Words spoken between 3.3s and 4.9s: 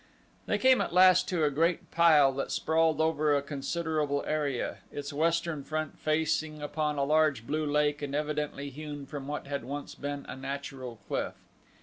a considerable area,